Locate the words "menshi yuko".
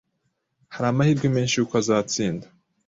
1.35-1.73